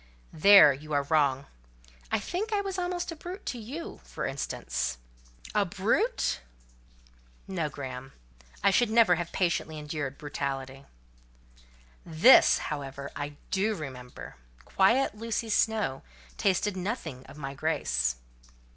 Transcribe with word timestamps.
"There 0.33 0.73
you 0.73 0.93
are 0.93 1.03
wrong; 1.03 1.45
I 2.11 2.17
think 2.19 2.51
I 2.51 2.59
was 2.61 2.79
almost 2.79 3.11
a 3.11 3.15
brute 3.15 3.45
to 3.45 3.59
you, 3.59 3.99
for 4.03 4.25
instance." 4.25 4.97
"A 5.53 5.63
brute! 5.63 6.39
No, 7.47 7.69
Graham: 7.69 8.11
I 8.63 8.71
should 8.71 8.89
never 8.89 9.13
have 9.13 9.31
patiently 9.31 9.77
endured 9.77 10.17
brutality." 10.17 10.85
"This, 12.03 12.57
however, 12.73 13.11
I 13.15 13.37
do 13.51 13.75
remember: 13.75 14.37
quiet 14.65 15.13
Lucy 15.13 15.49
Snowe 15.51 16.01
tasted 16.35 16.75
nothing 16.75 17.23
of 17.27 17.37
my 17.37 17.53
grace." 17.53 18.15